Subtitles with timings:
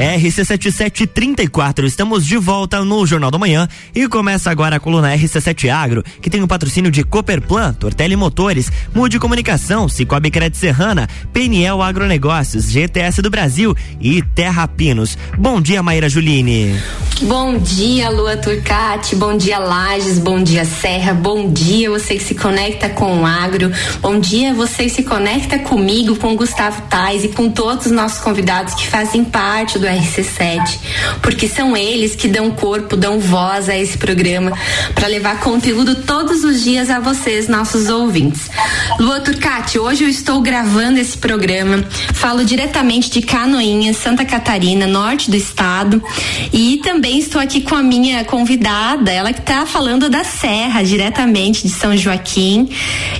[0.00, 6.02] RC7734, estamos de volta no Jornal da Manhã e começa agora a coluna RC7 Agro,
[6.22, 12.70] que tem o patrocínio de Cooperplan, Tortelli Motores, Mude Comunicação, Cicobi Crédito Serrana, PNL Agronegócios,
[12.70, 15.18] GTS do Brasil e Terra Pinos.
[15.36, 16.80] Bom dia, Maíra Juline.
[17.22, 22.34] Bom dia, Lua Turcati, bom dia, Lages, bom dia, Serra, bom dia você que se
[22.34, 23.70] conecta com o agro,
[24.00, 28.20] bom dia você que se conecta comigo, com Gustavo Tais e com todos os nossos
[28.20, 30.78] convidados que fazem parte do RC7,
[31.22, 34.52] porque são eles que dão corpo, dão voz a esse programa
[34.94, 38.50] para levar conteúdo todos os dias a vocês, nossos ouvintes.
[38.98, 45.30] Lua Turcati, hoje eu estou gravando esse programa, falo diretamente de Canoinhas, Santa Catarina, norte
[45.30, 46.02] do estado,
[46.52, 51.66] e também estou aqui com a minha convidada, ela que está falando da Serra, diretamente
[51.66, 52.68] de São Joaquim.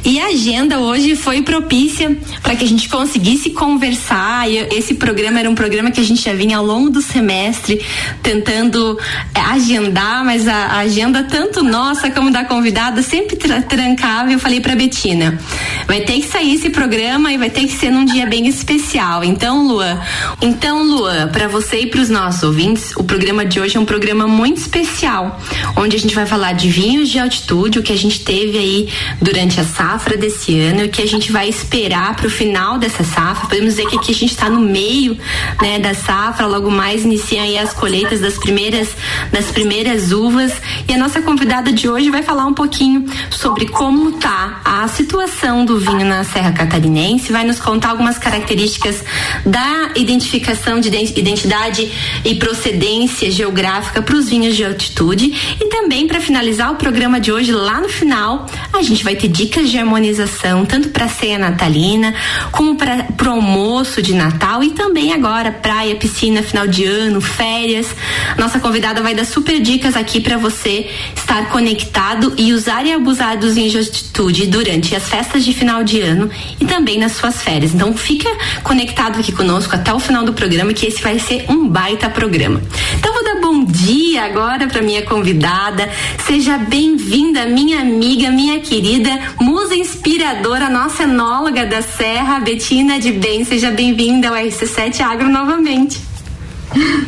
[0.04, 4.50] E a agenda hoje foi propícia para que a gente conseguisse conversar.
[4.50, 7.84] Esse programa era um programa que a gente já vinha ao longo do semestre
[8.22, 8.98] tentando
[9.34, 14.30] é, agendar, mas a, a, agenda tanto nossa como da convidada sempre tra trancava.
[14.30, 15.38] Eu falei para Betina,
[15.86, 19.24] vai ter que sair esse programa e vai ter que ser num dia bem especial.
[19.24, 20.00] Então, Lua,
[20.40, 23.84] então Lua, para você e para os nossos ouvintes, o programa de hoje é um
[23.84, 25.40] programa muito especial,
[25.76, 28.88] onde a gente vai falar de vinhos de altitude, o que a gente teve aí
[29.20, 33.02] durante a safra desse ano, o que a gente vai esperar para o final dessa
[33.02, 33.48] safra.
[33.48, 35.16] Podemos dizer que aqui a gente está no meio,
[35.60, 38.88] né, da safra, logo mais iniciam aí as colheitas das primeiras
[39.32, 40.52] das primeiras uvas.
[40.88, 45.64] E a nossa convidada de hoje vai falar um pouquinho sobre como tá a situação
[45.64, 49.04] do vinho na Serra Catarinense, vai nos contar algumas características
[49.46, 51.90] da identificação de identidade
[52.24, 57.32] e procedência geográfica para os vinhos de altitude e também para finalizar o programa de
[57.32, 62.14] hoje lá no final a gente vai ter dicas de harmonização tanto para ceia natalina
[62.50, 67.94] como para o almoço de Natal e também agora praia, piscina, final de ano, férias.
[68.38, 73.38] Nossa convidada vai dar super dicas aqui para você estar conectado e usar e abusar
[73.38, 76.30] dos vinhos de altitude durante as festas de final de ano
[76.60, 77.74] e também nas suas férias.
[77.74, 78.28] Então fica
[78.62, 82.60] conectado aqui conosco até o final do programa que esse vai ser um baita programa.
[82.98, 85.88] Então vou dar bom dia agora para minha convidada.
[86.26, 93.44] Seja bem-vinda, minha amiga, minha querida, musa inspiradora, nossa enóloga da Serra, Betina de Bem.
[93.44, 96.09] Seja bem-vinda ao RC7 Agro novamente.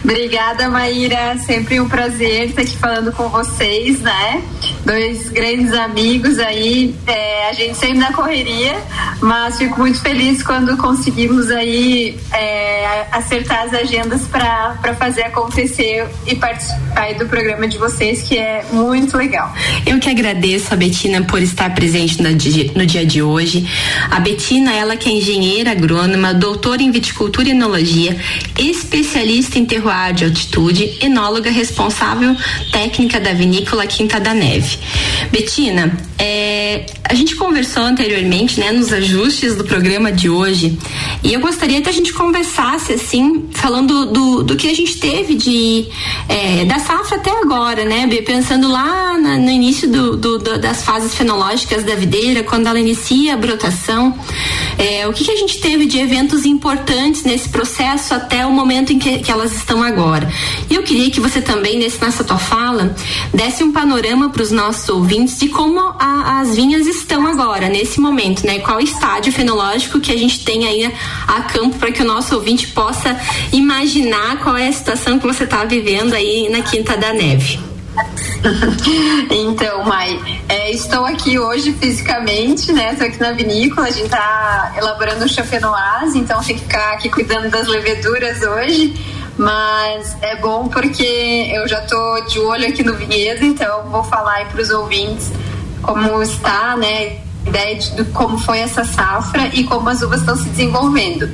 [0.03, 1.39] Obrigada, Maíra.
[1.39, 4.43] Sempre um prazer estar aqui falando com vocês, né?
[4.85, 6.95] Dois grandes amigos aí.
[7.07, 8.77] É, a gente sempre na correria,
[9.21, 16.35] mas fico muito feliz quando conseguimos aí é, acertar as agendas para fazer acontecer e
[16.35, 19.53] participar do programa de vocês, que é muito legal.
[19.87, 23.69] Eu que agradeço a Betina por estar presente no dia, no dia de hoje.
[24.11, 28.17] A Betina, ela que é engenheira agrônoma, doutora em viticultura e enologia,
[28.59, 32.37] especialista em terroir de altitude, enóloga responsável
[32.73, 34.72] técnica da vinícola Quinta da Neve.
[35.31, 40.79] Betina, é, a gente conversou anteriormente, né, nos ajustes do programa de hoje,
[41.23, 45.35] e eu gostaria que a gente conversasse assim, falando do, do que a gente teve
[45.35, 45.87] de
[46.29, 50.83] é, da safra até agora, né, pensando lá na, no início do, do, do, das
[50.83, 54.19] fases fenológicas da videira, quando ela inicia a brotação,
[54.79, 58.93] é, o que, que a gente teve de eventos importantes nesse processo até o momento
[58.93, 60.29] em que, que ela elas estão agora.
[60.71, 62.95] E eu queria que você também, nesse, nessa tua fala,
[63.35, 67.02] desse um panorama para os nossos ouvintes de como a, as vinhas estão
[67.33, 68.61] agora, nesse momento, né?
[68.61, 70.93] Qual estágio fenológico que a gente tem aí
[71.27, 73.19] a campo para que o nosso ouvinte possa
[73.53, 77.59] imaginar qual é a situação que você está vivendo aí na Quinta da Neve.
[79.31, 80.19] então, Mai,
[80.49, 82.93] é, estou aqui hoje fisicamente, né?
[82.93, 87.09] Estou aqui na vinícola, a gente está elaborando o champenoise, então tem que ficar aqui
[87.11, 88.95] cuidando das leveduras hoje.
[89.37, 94.47] Mas é bom porque eu já tô de olho aqui no vinhedo, então vou falar
[94.49, 95.33] para os ouvintes
[95.83, 97.19] como está, né?
[97.47, 101.29] Ideia de como foi essa safra e como as uvas estão se desenvolvendo.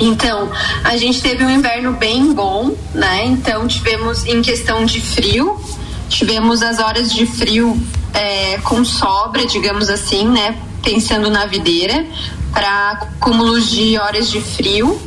[0.00, 0.50] Então,
[0.84, 3.24] a gente teve um inverno bem bom, né?
[3.24, 5.60] Então, tivemos em questão de frio,
[6.08, 7.80] tivemos as horas de frio
[8.14, 10.56] é, com sobra, digamos assim, né?
[10.82, 12.06] Pensando na videira,
[12.52, 15.00] para cúmulos de horas de frio.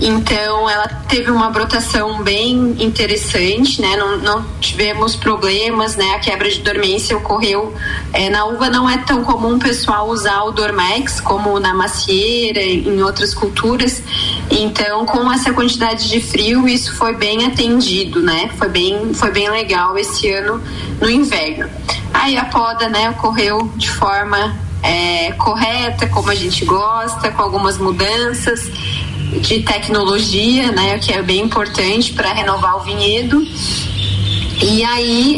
[0.00, 3.96] Então ela teve uma brotação bem interessante, né?
[3.96, 6.14] Não, não tivemos problemas, né?
[6.14, 7.74] A quebra de dormência ocorreu
[8.12, 12.62] é, na uva não é tão comum o pessoal usar o Dormex como na macieira,
[12.62, 14.02] em outras culturas.
[14.50, 18.50] Então, com essa quantidade de frio, isso foi bem atendido, né?
[18.56, 20.62] Foi bem, foi bem legal esse ano
[21.00, 21.68] no inverno.
[22.12, 27.78] Aí a poda, né, ocorreu de forma é, correta, como a gente gosta, com algumas
[27.78, 28.70] mudanças.
[29.40, 33.42] De tecnologia, né, que é bem importante para renovar o vinhedo.
[34.62, 35.36] E aí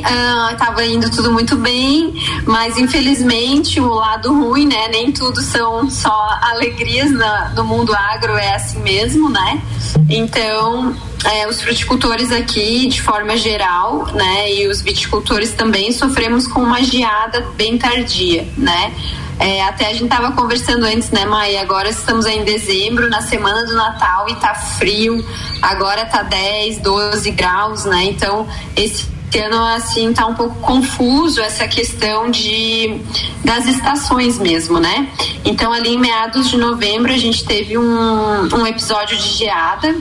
[0.52, 2.14] estava ah, indo tudo muito bem,
[2.46, 4.88] mas infelizmente o lado ruim, né?
[4.88, 9.60] Nem tudo são só alegrias na, no mundo agro, é assim mesmo, né?
[10.08, 16.60] Então é, os fruticultores aqui, de forma geral, né, e os viticultores também sofremos com
[16.60, 18.92] uma geada bem tardia, né?
[19.40, 21.60] É, até a gente estava conversando antes, né, Maia?
[21.60, 25.24] Agora estamos em dezembro, na semana do Natal, e tá frio.
[25.62, 28.04] Agora tá 10, 12 graus, né?
[28.04, 32.98] Então, esse ano assim tá um pouco confuso essa questão de
[33.44, 35.06] das estações mesmo, né?
[35.44, 39.94] Então ali em meados de novembro a gente teve um, um episódio de geada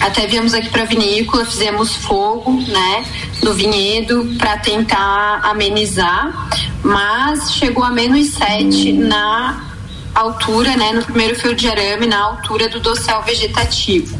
[0.00, 3.04] até viemos aqui para a vinícola, fizemos fogo, né,
[3.42, 6.48] no vinhedo para tentar amenizar,
[6.82, 9.64] mas chegou a menos 7 na
[10.14, 14.18] altura, né, no primeiro fio de arame, na altura do dossel vegetativo.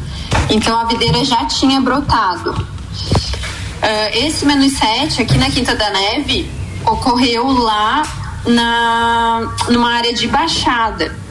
[0.49, 2.51] Então a videira já tinha brotado.
[2.51, 6.49] Uh, esse menos 7 aqui na Quinta da Neve
[6.85, 8.01] ocorreu lá
[8.45, 11.26] na numa área de baixada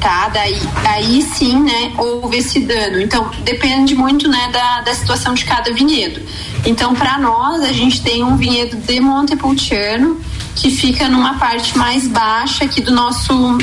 [0.00, 0.28] tá?
[0.28, 3.00] Daí, aí sim, né, houve esse dano.
[3.00, 6.20] Então, depende muito, né, da, da situação de cada vinhedo.
[6.64, 10.20] Então, para nós, a gente tem um vinhedo de Montepulciano
[10.54, 13.58] que fica numa parte mais baixa aqui do nosso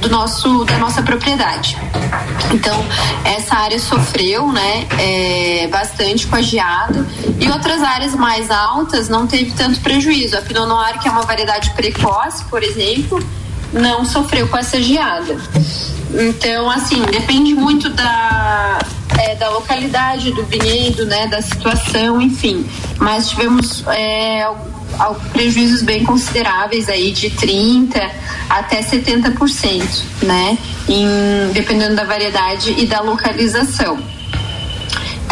[0.00, 1.76] do nosso da nossa propriedade.
[2.52, 2.84] Então
[3.24, 7.06] essa área sofreu, né, é, bastante com a geada
[7.40, 10.36] e outras áreas mais altas não teve tanto prejuízo.
[10.36, 13.18] A Pinot Noir que é uma variedade precoce, por exemplo,
[13.76, 15.36] não sofreu com essa geada.
[16.12, 18.78] Então, assim, depende muito da,
[19.18, 22.66] é, da localidade, do vinhedo, né, da situação, enfim.
[22.98, 24.48] Mas tivemos é,
[25.32, 28.10] prejuízos bem consideráveis aí de 30
[28.48, 29.82] até 70%,
[30.22, 30.56] né?
[30.88, 33.98] Em, dependendo da variedade e da localização.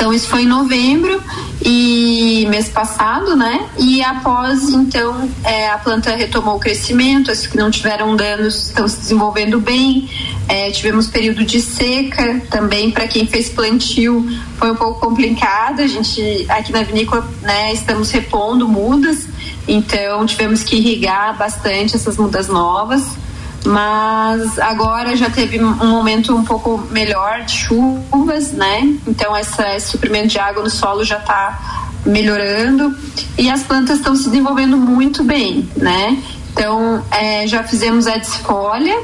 [0.04, 1.18] Então isso foi em novembro
[1.64, 3.66] e mês passado, né?
[3.78, 8.86] E após então é, a planta retomou o crescimento, as que não tiveram danos estão
[8.86, 10.10] se desenvolvendo bem.
[10.46, 14.28] É, tivemos período de seca também para quem fez plantio
[14.58, 15.80] foi um pouco complicado.
[15.80, 17.72] A gente aqui na vinícola, né?
[17.72, 19.26] Estamos repondo mudas,
[19.66, 23.23] então tivemos que irrigar bastante essas mudas novas
[23.64, 28.96] mas agora já teve um momento um pouco melhor de chuvas, né?
[29.06, 32.94] Então essa, esse suprimento de água no solo já está melhorando
[33.38, 36.22] e as plantas estão se desenvolvendo muito bem, né?
[36.52, 39.02] Então é, já fizemos a desfolha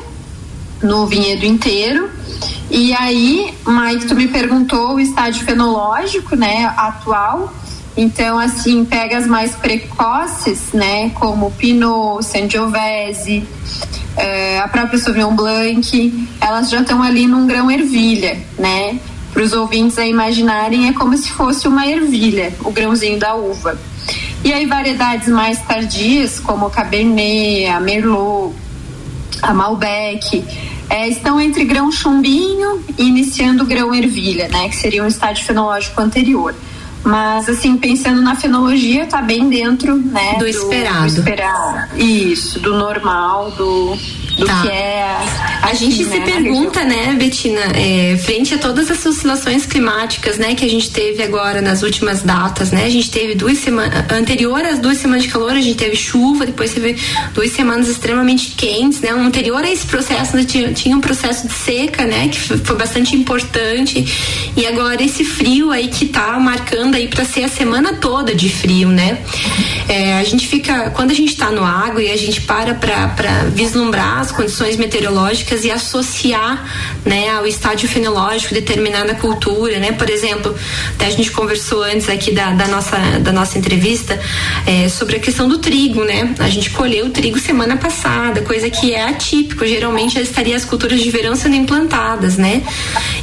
[0.83, 2.11] no vinhedo inteiro
[2.71, 7.53] e aí, Mike, tu me perguntou o estágio fenológico, né, atual.
[7.97, 13.45] Então, assim, pega as mais precoces, né, como Pinot, Sangiovese,
[14.63, 18.99] a própria Sauvignon Blanc, elas já estão ali num grão ervilha, né?
[19.33, 23.79] Para os ouvintes a imaginarem, é como se fosse uma ervilha, o grãozinho da uva.
[24.43, 28.55] E aí variedades mais tardias, como o Cabernet, a Merlot,
[29.43, 30.45] a Malbec,
[30.89, 34.69] é, estão entre grão chumbinho e iniciando grão ervilha, né?
[34.69, 36.55] Que seria um estágio fenológico anterior.
[37.03, 40.35] Mas, assim, pensando na fenologia, tá bem dentro, né?
[40.35, 41.01] Do, do esperado.
[41.01, 41.97] Do esperado.
[41.97, 43.97] Isso, do normal, do,
[44.37, 44.63] do tá.
[44.63, 45.17] que é.
[45.63, 50.55] a gente né, se pergunta, né, Betina, é, frente a todas essas oscilações climáticas, né,
[50.55, 52.85] que a gente teve agora nas últimas datas, né?
[52.85, 56.47] A gente teve duas semanas, anterior às duas semanas de calor, a gente teve chuva,
[56.47, 56.97] depois teve
[57.35, 59.15] duas semanas extremamente quentes, né?
[59.15, 62.77] Um anterior a esse processo, né, tinha, tinha um processo de seca, né, que foi
[62.77, 64.05] bastante importante.
[64.57, 68.49] E agora esse frio aí que tá marcando aí para ser a semana toda de
[68.49, 69.19] frio, né?
[69.89, 73.45] É, a gente fica, quando a gente tá no água e a gente para para
[73.55, 76.65] vislumbrar as condições meteorológicas e associar
[77.05, 79.93] né, ao estádio fenológico determinada cultura, né?
[79.93, 80.55] Por exemplo,
[80.95, 84.21] até a gente conversou antes aqui da, da nossa, da nossa entrevista
[84.67, 86.35] é, sobre a questão do trigo, né?
[86.39, 90.65] A gente colheu o trigo semana passada, coisa que é atípico, geralmente já estaria as
[90.65, 92.63] culturas de verão sendo implantadas, né?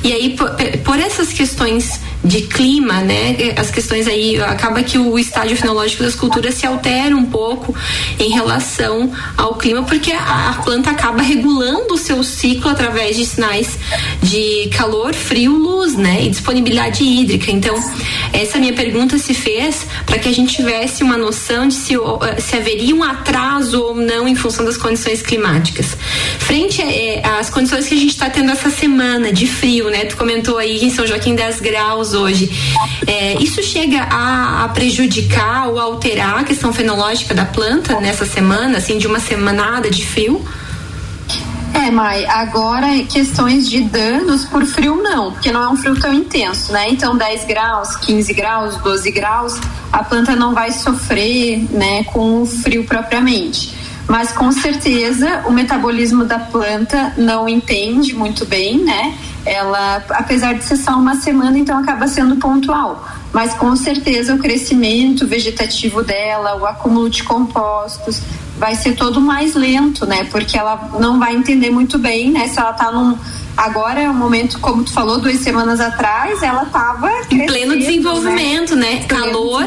[0.04, 0.50] E aí, por,
[0.84, 3.36] por essas questões de clima, né?
[3.58, 7.74] As questões aí acaba que o estágio fenológico das culturas se altera um pouco
[8.20, 13.26] em relação ao clima, porque a, a planta acaba regulando o seu ciclo através de
[13.26, 13.78] sinais
[14.22, 16.26] de calor, frio, luz, né?
[16.26, 17.52] E disponibilidade hídrica.
[17.52, 17.76] Então,
[18.34, 21.94] essa minha pergunta se fez para que a gente tivesse uma noção de se,
[22.40, 25.98] se haveria um atraso ou não em função das condições climáticas.
[26.40, 30.06] Frente eh, às condições que a gente está tendo essa semana de frio, né?
[30.06, 32.52] Tu comentou aí em São Joaquim 10 graus hoje.
[33.06, 38.78] É, isso chega a, a, prejudicar ou alterar a questão fenológica da planta nessa semana,
[38.78, 40.44] assim, de uma semanada de frio?
[41.74, 46.14] É, Mai, agora questões de danos por frio não, porque não é um frio tão
[46.14, 46.90] intenso, né?
[46.90, 49.60] Então 10 graus, 15 graus, 12 graus,
[49.92, 53.74] a planta não vai sofrer, né, com o frio propriamente.
[54.08, 59.18] Mas com certeza o metabolismo da planta não entende muito bem, né?
[59.48, 63.08] Ela, apesar de ser só uma semana, então acaba sendo pontual.
[63.32, 68.22] Mas com certeza o crescimento vegetativo dela, o acúmulo de compostos,
[68.58, 70.26] vai ser todo mais lento, né?
[70.26, 72.48] Porque ela não vai entender muito bem, né?
[72.48, 73.18] Se ela tá num
[73.58, 77.80] agora é um momento, como tu falou, duas semanas atrás, ela estava em pleno né?
[77.80, 78.94] desenvolvimento, né?
[78.94, 79.06] né?
[79.06, 79.64] Calor,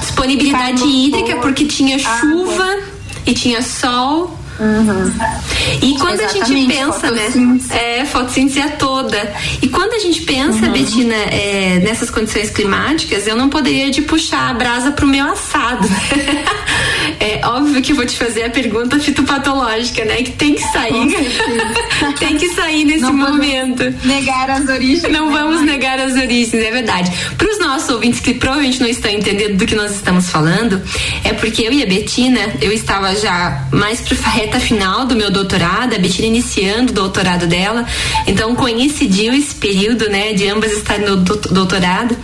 [0.00, 2.78] disponibilidade Calor, hídrica, porque tinha chuva
[3.24, 4.36] e tinha sol.
[4.58, 5.12] Uhum.
[5.80, 7.58] E quando Exatamente, a gente pensa, né?
[7.70, 9.34] É, fotossíntese é toda.
[9.60, 10.72] E quando a gente pensa, uhum.
[10.72, 15.88] Betina, é, nessas condições climáticas, eu não poderia de puxar a brasa pro meu assado.
[17.18, 20.16] é óbvio que eu vou te fazer a pergunta fitopatológica, né?
[20.16, 21.32] Que tem que sair.
[22.18, 23.82] tem que sair nesse não momento.
[24.04, 25.12] Negar as origens.
[25.12, 25.38] Não né?
[25.38, 27.10] vamos negar as origens, é verdade.
[27.36, 30.80] Para os nossos ouvintes que provavelmente não estão entendendo do que nós estamos falando,
[31.24, 35.30] é porque eu e a Betina, eu estava já mais pro reta final do meu
[35.30, 37.86] doutorado, a Betina iniciando o doutorado dela,
[38.26, 42.16] então coincidiu esse período, né, de ambas estarem no doutorado.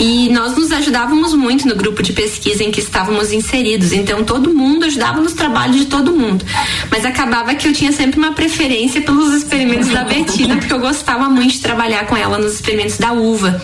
[0.00, 4.54] E nós nos ajudávamos muito no grupo de pesquisa em que estávamos inseridos, então todo
[4.54, 6.42] mundo ajudava nos trabalhos de todo mundo,
[6.90, 11.28] mas acabava que eu tinha sempre uma preferência pelos experimentos da Betina, porque eu gostava
[11.28, 13.62] muito de trabalhar com ela nos experimentos da uva.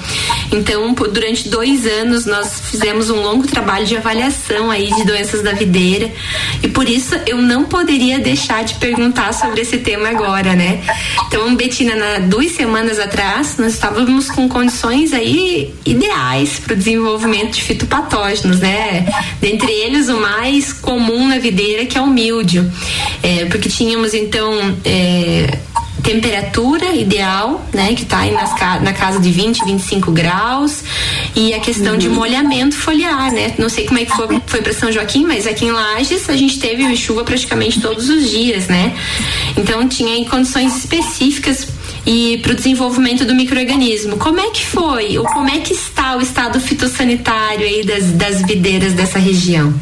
[0.52, 5.52] Então, durante dois anos, nós fizemos um longo trabalho de avaliação aí de doenças da
[5.52, 6.12] videira.
[6.62, 10.82] E por isso eu não poderia poderia deixar de perguntar sobre esse tema agora, né?
[11.28, 17.52] Então, Betina, na, duas semanas atrás, nós estávamos com condições aí ideais para o desenvolvimento
[17.52, 19.06] de fitopatógenos, né?
[19.40, 22.68] Dentre eles, o mais comum na videira, que é o míldio.
[23.22, 25.56] É, porque tínhamos, então, é,
[26.04, 28.50] temperatura ideal, né, que está aí nas,
[28.82, 30.84] na casa de 20, 25 graus,
[31.34, 31.99] e a questão uhum.
[31.99, 33.54] de molhamento foliar, né?
[33.58, 36.37] Não sei como é que foi, foi para São Joaquim, mas aqui em Lages a
[36.37, 38.94] gente teve chuva praticamente todos os dias, né?
[39.56, 41.68] Então tinha em condições específicas
[42.06, 44.18] e para o desenvolvimento do microorganismo.
[44.18, 45.18] Como é que foi?
[45.18, 49.73] Ou como é que está o estado fitossanitário aí das, das videiras dessa região?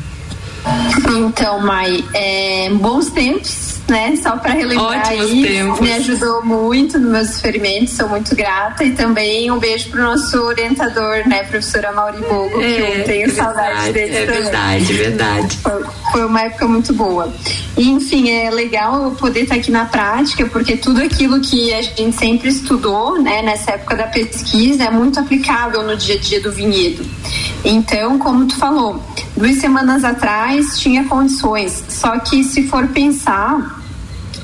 [1.26, 4.14] Então, Mai, é, bons tempos né?
[4.16, 5.80] Só para relembrar Ótimos aí, tempos.
[5.80, 10.38] me ajudou muito nos meus experimentos, sou muito grata e também um beijo pro nosso
[10.38, 14.42] orientador, né, professora Mauri Bogo, é, que eu tenho é saudade dele é também.
[14.42, 15.58] Verdade, verdade.
[15.58, 17.32] Foi, foi, uma época muito boa.
[17.76, 22.12] E, enfim, é legal poder estar aqui na prática, porque tudo aquilo que a gente
[22.16, 26.52] sempre estudou, né, nessa época da pesquisa é muito aplicável no dia a dia do
[26.52, 27.04] vinhedo.
[27.64, 29.02] Então, como tu falou,
[29.36, 33.82] duas semanas atrás tinha condições, só que se for pensar,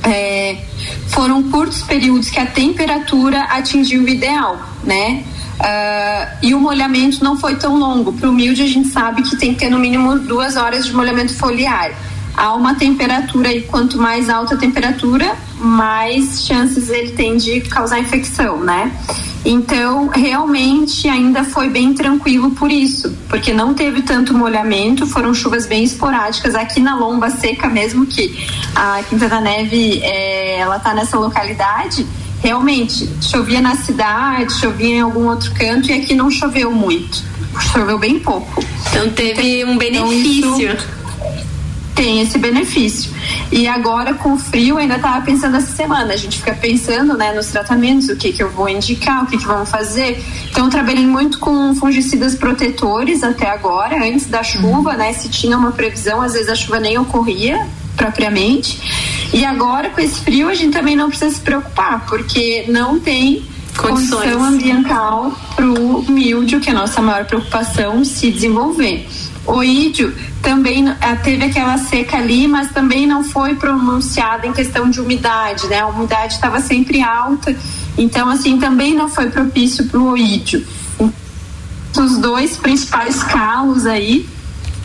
[0.02, 0.64] é,
[1.09, 5.25] foram curtos períodos que a temperatura atingiu o ideal, né?
[5.59, 8.12] Uh, e o molhamento não foi tão longo.
[8.12, 10.92] Para o milde, a gente sabe que tem que ter no mínimo duas horas de
[10.92, 11.90] molhamento foliar
[12.38, 17.99] há uma temperatura e quanto mais alta a temperatura, mais chances ele tem de causar
[17.99, 18.92] infecção, né?
[19.45, 25.66] Então, realmente ainda foi bem tranquilo por isso, porque não teve tanto molhamento, foram chuvas
[25.66, 30.95] bem esporádicas aqui na lomba seca mesmo que a Quinta da Neve, é, ela tá
[30.95, 32.07] nessa localidade,
[32.40, 37.23] realmente chovia na cidade, chovia em algum outro canto e aqui não choveu muito,
[37.73, 38.62] choveu bem pouco.
[38.90, 40.71] Então teve um benefício.
[40.71, 40.98] Então,
[41.99, 43.11] tem esse benefício.
[43.50, 47.33] E agora com o frio, ainda estava pensando essa semana, a gente fica pensando, né,
[47.33, 50.25] nos tratamentos, o que que eu vou indicar, o que que vamos fazer.
[50.49, 55.59] Então eu trabalhei muito com fungicidas protetores até agora, antes da chuva, né, se tinha
[55.59, 58.81] uma previsão, às vezes a chuva nem ocorria propriamente.
[59.35, 63.43] E agora com esse frio a gente também não precisa se preocupar, porque não tem
[63.76, 64.23] Condições.
[64.23, 69.05] condição ambiental para o míldio, que é a nossa maior preocupação, se desenvolver.
[69.49, 74.90] O ídio também eh, teve aquela seca ali, mas também não foi pronunciada em questão
[74.90, 75.81] de umidade, né?
[75.81, 77.57] A umidade estava sempre alta,
[77.97, 80.67] então assim também não foi propício para o oídio.
[81.99, 84.28] Os dois principais calos aí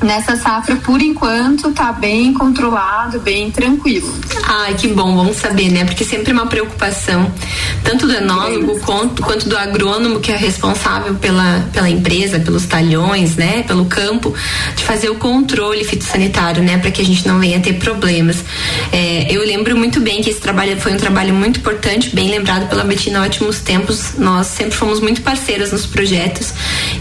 [0.03, 4.13] nessa safra, por enquanto, tá bem controlado, bem tranquilo.
[4.45, 5.85] Ai, que bom, vamos saber, né?
[5.85, 7.31] Porque sempre é uma preocupação,
[7.83, 13.35] tanto do enólogo quanto, quanto do agrônomo que é responsável pela, pela empresa, pelos talhões,
[13.35, 13.63] né?
[13.63, 14.33] Pelo campo,
[14.75, 16.77] de fazer o controle fitossanitário, né?
[16.77, 18.43] Para que a gente não venha ter problemas.
[18.91, 22.67] É, eu lembro muito bem que esse trabalho foi um trabalho muito importante, bem lembrado
[22.69, 24.13] pela Betina Ótimos Tempos.
[24.17, 26.53] Nós sempre fomos muito parceiras nos projetos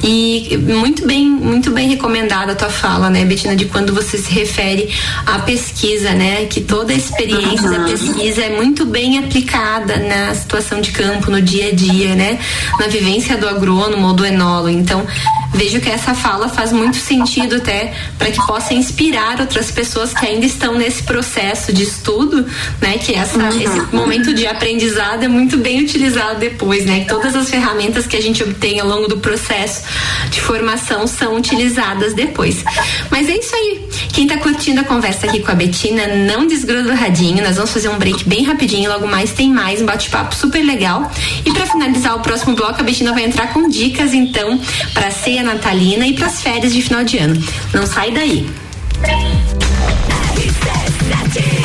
[0.02, 4.30] E muito bem, muito bem recomendada a tua fala, né, Betina, de quando você se
[4.30, 4.92] refere
[5.26, 6.46] à pesquisa, né?
[6.46, 7.78] Que toda a experiência uhum.
[7.78, 12.38] da pesquisa é muito bem aplicada na situação de campo, no dia a dia, né?
[12.78, 14.68] Na vivência do agrônomo ou do enólogo.
[14.68, 15.06] Então,
[15.54, 20.24] vejo que essa fala faz muito sentido até para que possa inspirar outras pessoas que
[20.24, 22.46] ainda estão nesse processo de estudo,
[22.80, 22.98] né?
[22.98, 23.60] Que essa, uhum.
[23.60, 27.00] esse momento de aprendizado é muito bem utilizado depois, né?
[27.00, 29.82] Que todas as ferramentas que a gente obtém ao longo do processo
[30.30, 32.64] de formação são utilizadas depois.
[33.10, 33.88] Mas é isso aí.
[34.12, 37.42] Quem está curtindo a conversa aqui com a Betina, não desgruda o radinho.
[37.42, 38.90] Nós vamos fazer um break bem rapidinho.
[38.90, 41.10] Logo mais tem mais um bate-papo super legal.
[41.44, 44.60] E para finalizar o próximo bloco, a Betina vai entrar com dicas então
[44.94, 47.42] para ceia natalina e para as férias de final de ano.
[47.72, 48.46] Não sai daí.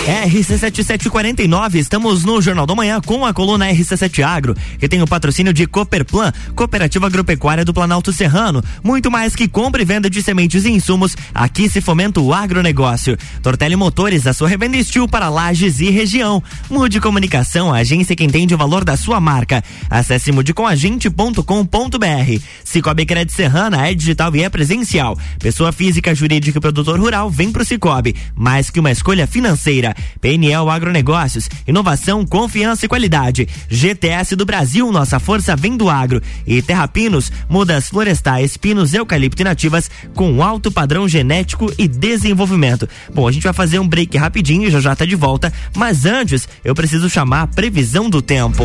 [0.07, 5.51] RC7749, estamos no Jornal da Manhã com a coluna RC7 Agro, que tem o patrocínio
[5.51, 8.63] de Cooperplan, Cooperativa Agropecuária do Planalto Serrano.
[8.81, 13.17] Muito mais que compra e venda de sementes e insumos, aqui se fomenta o agronegócio.
[13.43, 16.41] Tortelli Motores, a sua revenda estil para lajes e região.
[16.69, 19.61] Mude Comunicação, a agência que entende o valor da sua marca.
[19.89, 22.41] Acesse mudecomagente.com.br.
[22.63, 25.19] Cicobi Crédito Serrana é digital e é presencial.
[25.37, 28.15] Pessoa física, jurídica e produtor rural vem pro Cicobi.
[28.33, 29.96] Mais que uma escolha financeira.
[30.19, 33.47] PNL Agronegócios, inovação, confiança e qualidade.
[33.69, 36.21] GTS do Brasil, nossa força vem do agro.
[36.45, 42.87] E Terrapinos, mudas florestais, pinos, eucalipto e nativas com alto padrão genético e desenvolvimento.
[43.13, 46.05] Bom, a gente vai fazer um break rapidinho e já já tá de volta, mas
[46.05, 48.63] antes eu preciso chamar a previsão do tempo.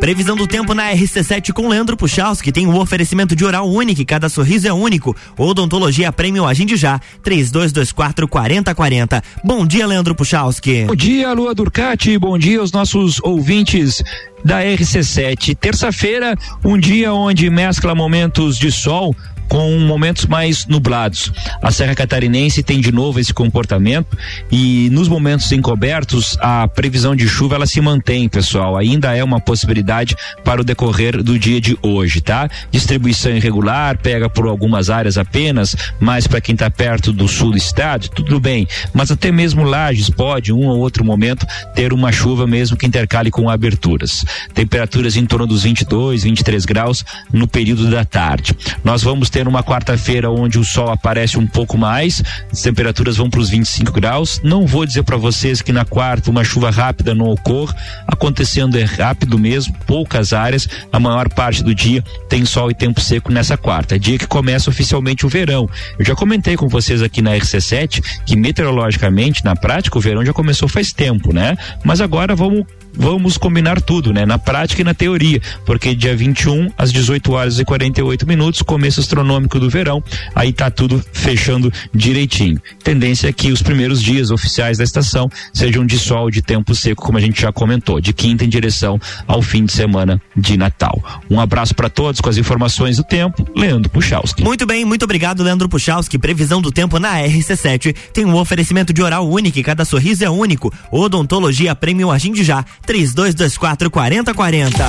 [0.00, 3.68] Previsão do tempo na RC7 com Leandro Puchalski, que tem o um oferecimento de oral
[3.68, 5.14] único, cada sorriso é único.
[5.36, 9.22] Odontologia Prêmio Agende Já, 3224 4040.
[9.44, 10.84] Bom dia, Leandro Puchalski.
[10.84, 14.00] Bom dia, Lua Durcati, bom dia aos nossos ouvintes
[14.44, 15.56] da RC7.
[15.56, 19.14] Terça-feira, um dia onde mescla momentos de sol
[19.48, 21.32] com momentos mais nublados.
[21.62, 24.16] A Serra Catarinense tem de novo esse comportamento
[24.50, 28.76] e nos momentos encobertos a previsão de chuva ela se mantém, pessoal.
[28.76, 32.48] Ainda é uma possibilidade para o decorrer do dia de hoje, tá?
[32.70, 37.56] Distribuição irregular, pega por algumas áreas apenas, mas para quem está perto do sul do
[37.56, 38.66] estado, tudo bem.
[38.92, 43.30] Mas até mesmo Lages pode, um ou outro momento, ter uma chuva mesmo que intercale
[43.30, 44.24] com aberturas.
[44.54, 48.54] Temperaturas em torno dos 22, 23 graus no período da tarde.
[48.84, 52.20] Nós vamos ter ter uma quarta-feira onde o sol aparece um pouco mais,
[52.50, 54.40] as temperaturas vão para os 25 graus.
[54.42, 57.72] Não vou dizer para vocês que na quarta uma chuva rápida não ocorra,
[58.04, 63.00] acontecendo é rápido mesmo, poucas áreas, a maior parte do dia tem sol e tempo
[63.00, 65.70] seco nessa quarta, é dia que começa oficialmente o verão.
[65.96, 70.32] Eu já comentei com vocês aqui na RC7 que meteorologicamente, na prática, o verão já
[70.32, 71.56] começou faz tempo, né?
[71.84, 72.66] Mas agora vamos
[72.98, 74.26] vamos combinar tudo, né?
[74.26, 79.00] Na prática e na teoria, porque dia 21 às 18 horas e 48 minutos, começo
[79.00, 80.02] astronômico do verão,
[80.34, 82.60] aí tá tudo fechando direitinho.
[82.82, 87.02] Tendência é que os primeiros dias oficiais da estação sejam de sol, de tempo seco,
[87.02, 91.00] como a gente já comentou, de quinta em direção ao fim de semana de Natal.
[91.30, 94.42] Um abraço para todos com as informações do tempo, Leandro Puchalski.
[94.42, 96.18] Muito bem, muito obrigado, Leandro Puchalski.
[96.18, 100.72] Previsão do tempo na RC7 tem um oferecimento de oral único, cada sorriso é único.
[100.90, 102.08] Odontologia Prêmio
[102.42, 104.84] Já 3224 4040.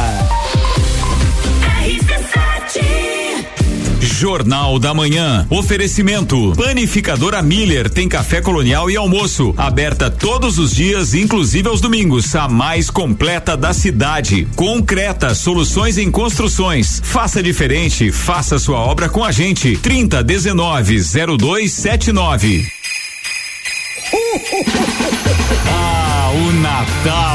[3.99, 5.45] Jornal da Manhã.
[5.49, 6.53] Oferecimento.
[6.55, 9.53] Panificadora Miller tem café colonial e almoço.
[9.57, 12.33] Aberta todos os dias, inclusive aos domingos.
[12.35, 14.47] A mais completa da cidade.
[14.55, 17.01] Concreta, soluções em construções.
[17.03, 19.75] Faça diferente, faça sua obra com a gente.
[19.75, 21.01] 30 19
[21.38, 22.65] 0279.
[25.67, 27.28] ah, o Natal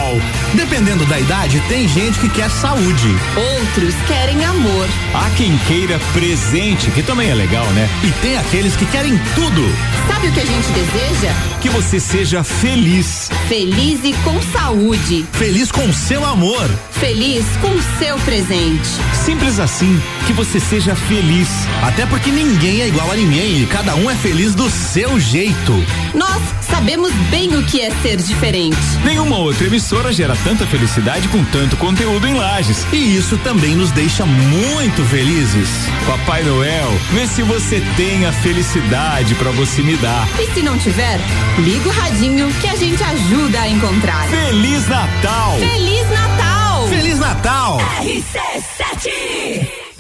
[0.65, 3.09] Dependendo da idade, tem gente que quer saúde.
[3.37, 4.89] Outros querem amor.
[5.13, 7.87] Há quem queira presente, que também é legal, né?
[8.03, 9.63] E tem aqueles que querem tudo.
[10.09, 11.33] Sabe o que a gente deseja?
[11.61, 13.29] Que você seja feliz.
[13.47, 15.27] Feliz e com saúde.
[15.33, 16.67] Feliz com seu amor.
[16.93, 18.89] Feliz com seu presente.
[19.13, 21.49] Simples assim, que você seja feliz.
[21.83, 25.73] Até porque ninguém é igual a ninguém e cada um é feliz do seu jeito.
[26.15, 28.79] Nós sabemos bem o que é ser diferente.
[29.05, 32.87] Nenhuma outra emissora gera tanta felicidade com tanto conteúdo em lajes.
[32.93, 35.69] E isso também nos deixa muito felizes.
[36.07, 40.29] Papai Noel, vê se você tem a felicidade para você me dar.
[40.41, 41.19] E se não tiver,
[41.59, 44.29] liga o radinho que a gente ajuda a encontrar.
[44.29, 45.59] Feliz Natal!
[45.59, 46.89] Feliz Natal!
[46.89, 47.79] Feliz Natal!
[48.01, 49.44] RC7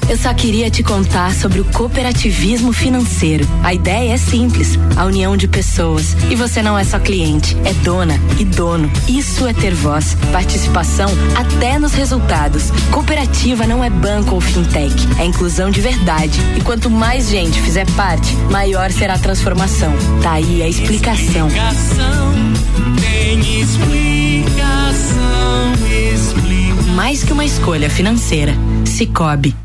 [0.08, 3.46] Eu só queria te contar sobre o cooperativismo financeiro.
[3.62, 6.14] A ideia é simples: a união de pessoas.
[6.30, 8.90] E você não é só cliente, é dona e dono.
[9.08, 12.70] Isso é ter voz, participação até nos resultados.
[12.90, 16.38] Cooperativa não é banco ou fintech, é inclusão de verdade.
[16.56, 19.92] E quanto mais gente fizer parte, maior será a transformação.
[20.22, 21.48] Tá aí a explicação.
[23.00, 24.52] Tem explicação,
[26.12, 26.82] explica.
[26.94, 28.54] Mais que uma escolha financeira.
[28.84, 29.63] Cicobi.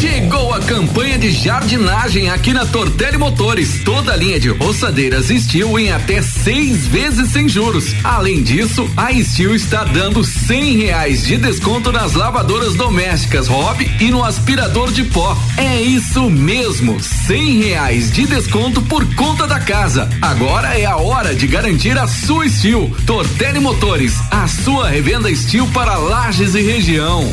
[0.00, 3.80] Chegou a campanha de jardinagem aqui na Tortelli Motores.
[3.82, 7.94] Toda a linha de roçadeiras Steel em até seis vezes sem juros.
[8.04, 14.10] Além disso, a Steel está dando cem reais de desconto nas lavadoras domésticas Hobby e
[14.10, 15.34] no aspirador de pó.
[15.56, 20.10] É isso mesmo, cem reais de desconto por conta da casa.
[20.20, 22.94] Agora é a hora de garantir a sua Steel.
[23.06, 27.32] Tortelli Motores, a sua revenda Steel para lajes e região.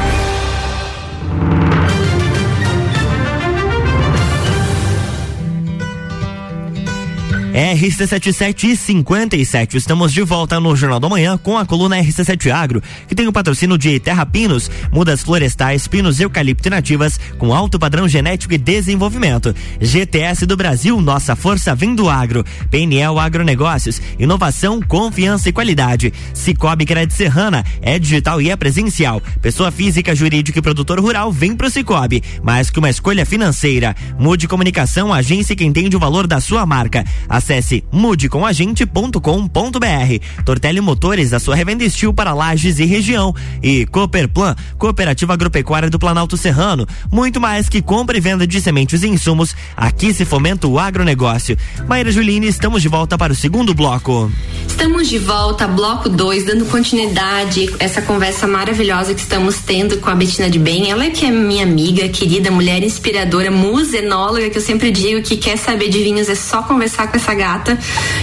[7.53, 9.75] RC77 e 57.
[9.75, 13.33] Estamos de volta no Jornal da Manhã com a coluna RC7 Agro, que tem o
[13.33, 19.53] patrocínio de Terra Pinos, mudas florestais, pinos eucalipto nativas com alto padrão genético e desenvolvimento.
[19.81, 22.45] GTS do Brasil, nossa força vem do agro.
[22.69, 26.13] PNL Agronegócios, inovação, confiança e qualidade.
[26.33, 29.21] Cicobi Crédito Serrana, é digital e é presencial.
[29.41, 32.23] Pessoa física, jurídica e produtor rural vem pro Cicobi.
[32.41, 33.93] Mais que uma escolha financeira.
[34.17, 37.03] Mude Comunicação, agência que entende o valor da sua marca.
[37.41, 40.43] Acesse mudecomagente.com.br.
[40.45, 43.33] Tortelli Motores, a sua revenda estil para lajes e região.
[43.63, 46.87] E Cooperplan, Cooperativa Agropecuária do Planalto Serrano.
[47.11, 51.57] Muito mais que compra e venda de sementes e insumos, aqui se fomenta o agronegócio.
[51.87, 54.31] Maíra Juline, estamos de volta para o segundo bloco.
[54.67, 60.15] Estamos de volta, bloco 2, dando continuidade essa conversa maravilhosa que estamos tendo com a
[60.15, 60.91] Betina de Bem.
[60.91, 65.23] Ela é que é minha amiga, querida, mulher inspiradora, musa enóloga, que eu sempre digo
[65.23, 67.77] que quer saber de vinhos é só conversar com essa gata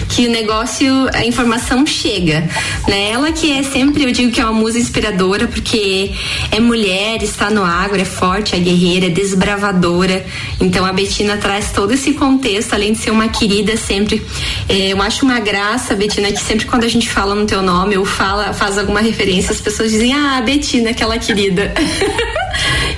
[0.09, 2.49] que o negócio, a informação chega,
[2.87, 3.11] né?
[3.11, 6.12] Ela que é sempre, eu digo que é uma musa inspiradora porque
[6.51, 10.25] é mulher, está no agro, é forte, é guerreira, é desbravadora.
[10.61, 14.25] Então a Betina traz todo esse contexto, além de ser uma querida sempre.
[14.68, 17.97] É, eu acho uma graça, Betina, que sempre quando a gente fala no teu nome
[17.97, 21.73] ou fala, faz alguma referência, as pessoas dizem, ah, Betina, aquela querida.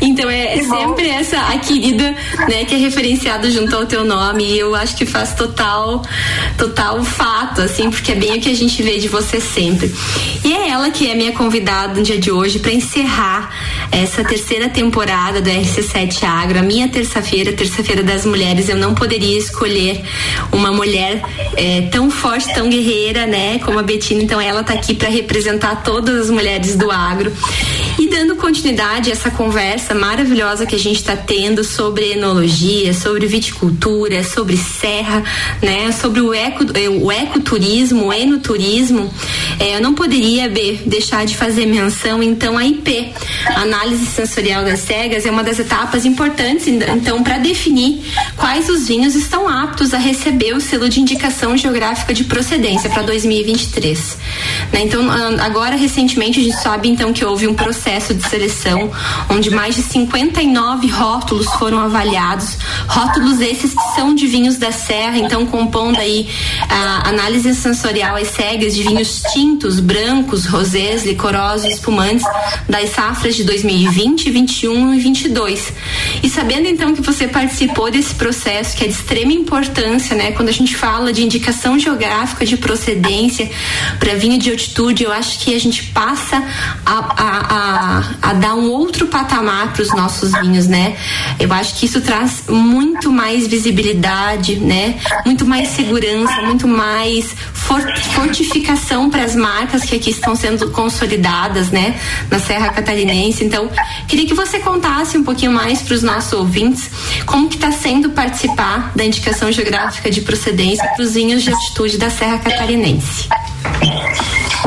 [0.01, 2.14] Então é, é sempre essa a querida,
[2.49, 6.00] né, que é referenciada junto ao teu nome e eu acho que faz total
[6.57, 9.93] total fato assim, porque é bem o que a gente vê de você sempre.
[10.45, 13.51] E é ela que é minha convidada no dia de hoje para encerrar
[13.91, 18.69] essa terceira temporada do RC7 Agro, a minha terça-feira, terça-feira das mulheres.
[18.69, 20.03] Eu não poderia escolher
[20.53, 21.23] uma mulher
[21.57, 24.23] é, tão forte, tão guerreira, né, como a Betina.
[24.23, 27.33] Então ela está aqui para representar todas as mulheres do agro.
[27.99, 33.27] E dando continuidade a essa conversa maravilhosa que a gente está tendo sobre enologia, sobre
[33.27, 35.23] viticultura, sobre serra,
[35.61, 36.64] né, sobre o, eco,
[37.03, 39.12] o ecoturismo, o enoturismo,
[39.59, 43.12] é, eu não poderia B, deixar de fazer menção então a IP.
[43.57, 48.05] Análise sensorial das cegas é uma das etapas importantes então para definir
[48.37, 53.03] quais os vinhos estão aptos a receber o selo de indicação geográfica de procedência para
[53.03, 54.18] 2023.
[54.72, 54.83] Né?
[54.83, 55.03] Então
[55.40, 58.90] agora recentemente a gente sabe então que houve um processo de seleção
[59.29, 65.18] onde mais de 59 rótulos foram avaliados, rótulos esses que são de vinhos da serra,
[65.18, 65.46] então
[65.81, 66.29] compondo aí
[66.69, 72.25] a análise sensorial às cegas de vinhos tintos, brancos, rosés, licorosos, espumantes
[72.69, 75.73] das safras de 2020, 21 e 22.
[76.23, 80.51] E sabendo então que você participou desse processo que é de extrema importância, né, quando
[80.51, 83.51] a gente fala de indicação geográfica de procedência
[83.99, 86.45] para vinho de altitude, eu acho que a gente passa
[86.85, 90.97] a, a, a, a dar um outro patamar para os nossos vinhos, né?
[91.38, 94.97] Eu acho que isso traz muito mais visibilidade, né?
[95.25, 97.35] Muito mais segurança, muito mais
[98.15, 101.99] fortificação para as marcas que aqui estão sendo consolidadas, né,
[102.31, 103.45] na Serra Catarinense.
[103.45, 103.71] Então,
[104.09, 106.91] queria que você contasse um pouquinho mais para os nossos ouvintes
[107.25, 111.99] como que está sendo participar da indicação geográfica de procedência para os vinhos de altitude
[111.99, 113.29] da Serra Catarinense.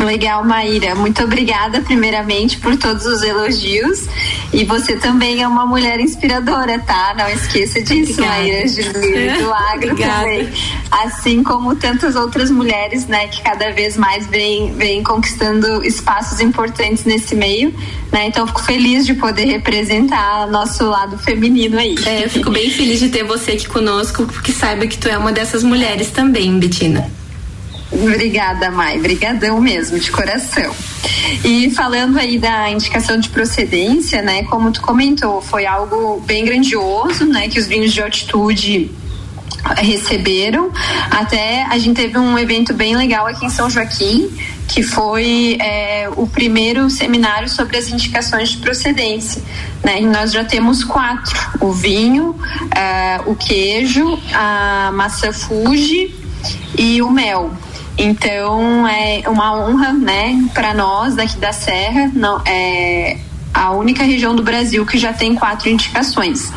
[0.04, 0.96] Legal, Maíra.
[0.96, 4.06] Muito obrigada, primeiramente, por todos os elogios.
[4.52, 7.16] E você também é uma mulher inspiradora, tá?
[7.18, 8.38] Não esqueça disso, obrigada.
[8.38, 10.24] Maíra Julia, do Agro obrigada.
[10.24, 10.50] também.
[10.92, 17.06] Assim como tantas outras mulheres, né, que cada vez mais vêm, vêm conquistando espaços importantes
[17.06, 17.74] nesse meio.
[18.12, 18.28] Né?
[18.28, 21.96] Então, fico feliz de poder representar nosso lado feminino aí.
[22.06, 25.18] É, eu fico bem feliz de ter você aqui conosco, porque saiba que tu é
[25.18, 27.10] uma dessas mulheres também, Betina.
[27.94, 28.98] Obrigada, Mai.
[28.98, 30.74] Brigadão mesmo, de coração.
[31.44, 37.26] E falando aí da indicação de procedência, né, como tu comentou, foi algo bem grandioso,
[37.26, 38.92] né, que os vinhos de altitude
[39.78, 40.72] receberam.
[41.10, 44.30] Até a gente teve um evento bem legal aqui em São Joaquim,
[44.68, 49.42] que foi é, o primeiro seminário sobre as indicações de procedência.
[49.84, 50.02] Né?
[50.02, 52.36] E nós já temos quatro: o vinho,
[52.76, 56.14] é, o queijo, a maçã Fuji
[56.78, 57.52] e o mel.
[57.98, 63.18] Então é uma honra, né, para nós daqui da Serra, não é
[63.54, 66.52] a única região do Brasil que já tem quatro indicações.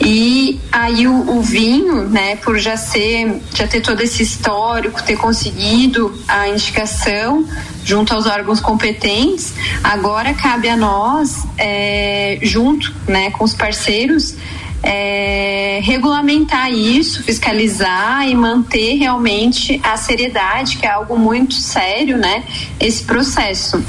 [0.00, 5.16] E aí o, o, vinho, né, por já ser, já ter todo esse histórico, ter
[5.16, 7.46] conseguido a indicação
[7.84, 14.34] junto aos órgãos competentes, agora cabe a nós, é, junto, né, com os parceiros,
[14.82, 22.44] é, regulamentar isso, fiscalizar e manter realmente a seriedade, que é algo muito sério, né?
[22.80, 23.82] Esse processo.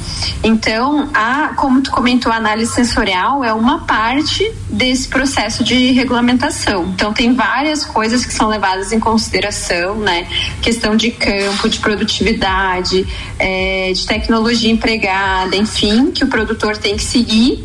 [0.43, 6.85] Então, a, como tu comentou, a análise sensorial é uma parte desse processo de regulamentação.
[6.93, 10.27] Então, tem várias coisas que são levadas em consideração, né?
[10.61, 13.07] Questão de campo, de produtividade,
[13.39, 17.63] é, de tecnologia empregada, enfim, que o produtor tem que seguir.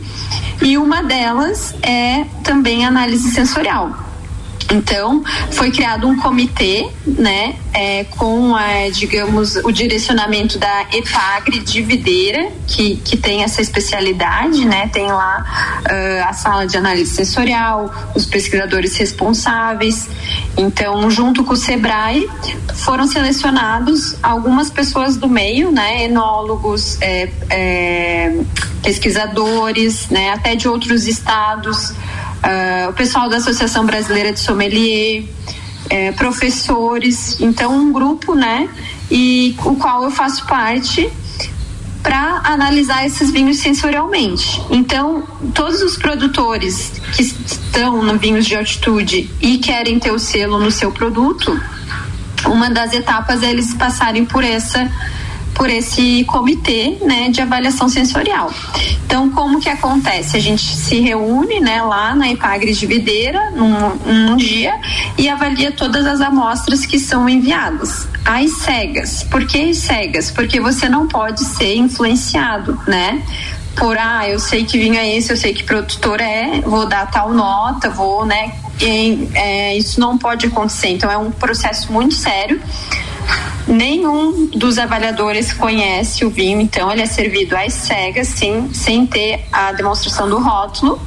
[0.62, 4.08] E uma delas é também análise sensorial.
[4.70, 11.80] Então, foi criado um comitê, né, é, com, a, digamos, o direcionamento da EPAGRE de
[11.80, 15.44] Videira, que, que tem essa especialidade, né, tem lá
[15.80, 20.06] uh, a sala de análise sensorial, os pesquisadores responsáveis.
[20.54, 22.28] Então, junto com o SEBRAE,
[22.74, 28.38] foram selecionados algumas pessoas do meio, né, enólogos, é, é,
[28.82, 36.16] pesquisadores, né, até de outros estados, uh, o pessoal da Associação Brasileira de Sommelier, uh,
[36.16, 38.68] professores, então um grupo, né,
[39.10, 41.10] e o qual eu faço parte
[42.02, 44.62] para analisar esses vinhos sensorialmente.
[44.70, 50.58] Então, todos os produtores que estão no vinhos de altitude e querem ter o selo
[50.58, 51.60] no seu produto,
[52.46, 54.90] uma das etapas é eles passarem por essa
[55.58, 58.50] por esse comitê né, de avaliação sensorial.
[59.04, 60.36] Então, como que acontece?
[60.36, 64.78] A gente se reúne né, lá na Ipagre de Videira num, dia
[65.18, 68.06] e avalia todas as amostras que são enviadas.
[68.24, 69.24] As cegas.
[69.24, 70.30] Por que cegas?
[70.30, 73.20] Porque você não pode ser influenciado, né?
[73.76, 77.08] por ah, eu sei que vinho é esse, eu sei que produtor é, vou dar
[77.12, 78.52] tal nota, vou, né?
[78.80, 80.88] E, é, isso não pode acontecer.
[80.88, 82.60] Então é um processo muito sério.
[83.66, 89.46] Nenhum dos avaliadores conhece o vinho, então ele é servido às cegas, sim, sem ter
[89.52, 91.00] a demonstração do rótulo.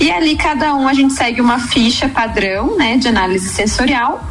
[0.00, 4.26] E ali cada um a gente segue uma ficha padrão, né, de análise sensorial.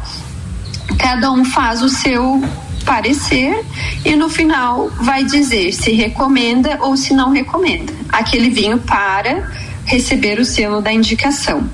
[0.98, 2.42] Cada um faz o seu
[2.84, 3.64] parecer
[4.04, 9.50] e no final vai dizer se recomenda ou se não recomenda aquele vinho para
[9.84, 11.68] receber o selo da indicação.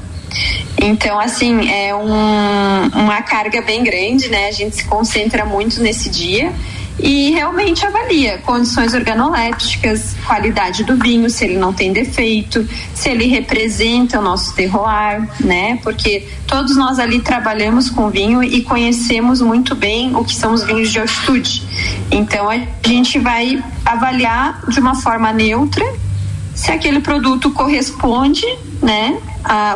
[0.80, 4.48] Então, assim, é um, uma carga bem grande, né?
[4.48, 6.52] A gente se concentra muito nesse dia
[7.00, 13.26] e realmente avalia condições organolépticas, qualidade do vinho, se ele não tem defeito, se ele
[13.26, 15.78] representa o nosso terroir, né?
[15.82, 20.64] Porque todos nós ali trabalhamos com vinho e conhecemos muito bem o que são os
[20.64, 21.62] vinhos de altitude.
[22.10, 25.84] Então a gente vai avaliar de uma forma neutra
[26.58, 28.44] se aquele produto corresponde,
[28.82, 29.16] né?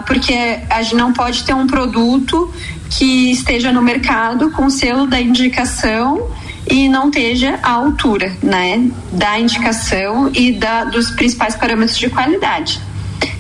[0.05, 0.35] Porque
[0.69, 2.53] a gente não pode ter um produto
[2.91, 6.29] que esteja no mercado com selo da indicação
[6.69, 12.81] e não esteja à altura, né, da indicação e da, dos principais parâmetros de qualidade.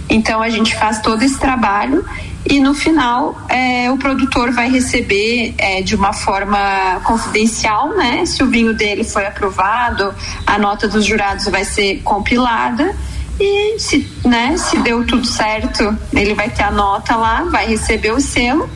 [0.08, 2.04] Então a gente faz todo esse trabalho
[2.48, 8.24] e no final é, o produtor vai receber é, de uma forma confidencial, né?
[8.24, 10.14] Se o vinho dele foi aprovado,
[10.46, 12.94] a nota dos jurados vai ser compilada
[13.42, 18.12] e se, né, se deu tudo certo, ele vai ter a nota lá, vai receber
[18.12, 18.70] o selo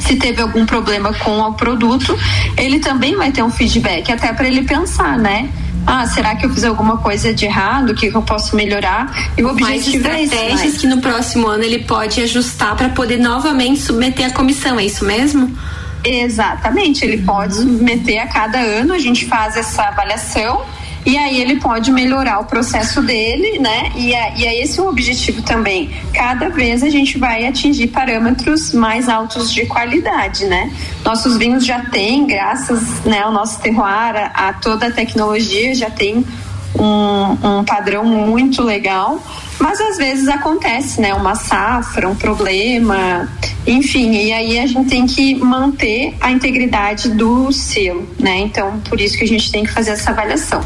[0.00, 2.16] se teve algum problema com o produto,
[2.56, 5.50] ele também vai ter um feedback, até para ele pensar, né?
[5.86, 7.90] Ah, será que eu fiz alguma coisa de errado?
[7.90, 9.32] O que, que eu posso melhorar?
[9.36, 12.90] E o objetivo Mais estratégias é esse, que no próximo ano ele pode ajustar para
[12.90, 15.56] poder novamente submeter a comissão, é isso mesmo?
[16.04, 20.64] Exatamente, ele pode submeter a cada ano, a gente faz essa avaliação
[21.08, 23.90] e aí ele pode melhorar o processo dele, né?
[23.96, 25.88] E, é, e é esse o objetivo também.
[26.12, 30.70] Cada vez a gente vai atingir parâmetros mais altos de qualidade, né?
[31.02, 35.88] Nossos vinhos já têm, graças né, ao nosso terroir, a, a toda a tecnologia, já
[35.88, 36.22] tem
[36.78, 39.18] um, um padrão muito legal
[39.58, 41.14] mas às vezes acontece, né?
[41.14, 43.28] Uma safra, um problema,
[43.66, 48.38] enfim, e aí a gente tem que manter a integridade do selo, né?
[48.38, 50.64] Então, por isso que a gente tem que fazer essa avaliação.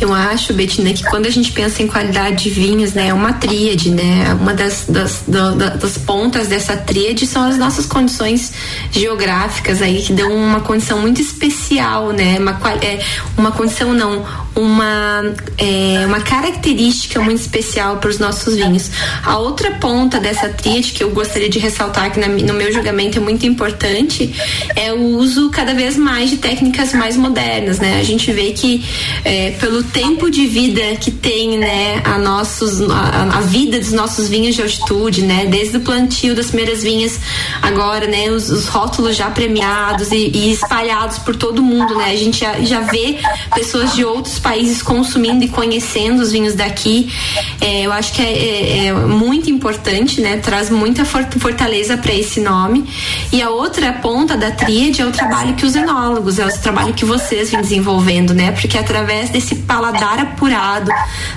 [0.00, 3.32] Eu acho, Betina, que quando a gente pensa em qualidade de vinhos, né, é uma
[3.32, 4.36] tríade, né?
[4.40, 8.52] Uma das, das, das pontas dessa tríade são as nossas condições
[8.90, 12.38] geográficas aí, que dão uma condição muito especial, né?
[12.38, 13.00] Uma, é,
[13.36, 14.24] uma condição não,
[14.58, 15.22] uma,
[15.56, 18.90] é, uma característica muito especial para os nossos vinhos.
[19.24, 23.18] A outra ponta dessa tríade que eu gostaria de ressaltar que na, no meu julgamento
[23.18, 24.34] é muito importante
[24.74, 28.00] é o uso cada vez mais de técnicas mais modernas, né?
[28.00, 28.84] A gente vê que
[29.24, 34.28] é, pelo tempo de vida que tem, né, a nossos a, a, vida dos nossos
[34.28, 37.20] vinhos de altitude, né, desde o plantio das primeiras vinhas
[37.62, 42.10] agora, né, os, os rótulos já premiados e, e, espalhados por todo mundo, né?
[42.10, 43.18] A gente já, já vê
[43.54, 44.47] pessoas de outros países
[44.82, 47.12] consumindo e conhecendo os vinhos daqui.
[47.60, 50.36] É, eu acho que é, é, é, muito importante, né?
[50.38, 52.88] Traz muita fortaleza para esse nome.
[53.32, 56.94] E a outra ponta da tríade é o trabalho que os enólogos, é o trabalho
[56.94, 58.52] que vocês vêm desenvolvendo, né?
[58.52, 60.90] Porque através desse paladar apurado,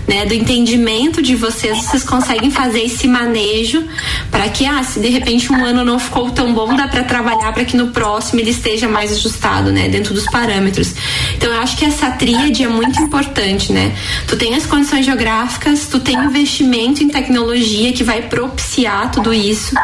[0.07, 3.83] né, do entendimento de vocês, vocês conseguem fazer esse manejo
[4.29, 7.51] para que, ah, se de repente um ano não ficou tão bom, dá para trabalhar
[7.53, 10.93] para que no próximo ele esteja mais ajustado, né, dentro dos parâmetros.
[11.35, 13.95] Então eu acho que essa tríade é muito importante, né?
[14.27, 19.75] Tu tem as condições geográficas, tu tem investimento em tecnologia que vai propiciar tudo isso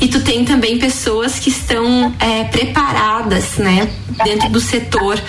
[0.00, 3.88] e tu tem também pessoas que estão é, preparadas, né,
[4.24, 5.20] dentro do setor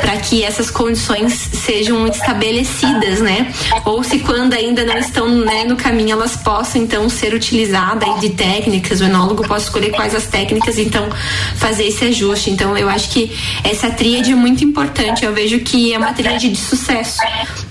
[0.00, 3.52] para que essas condições sejam estabelecidas, né?
[3.84, 8.30] Ou se quando ainda não estão né, no caminho elas possam então ser utilizadas de
[8.30, 11.08] técnicas, o enólogo pode escolher quais as técnicas então
[11.56, 12.50] fazer esse ajuste.
[12.50, 15.24] Então eu acho que essa tríade é muito importante.
[15.24, 17.20] Eu vejo que é uma tríade de sucesso processo,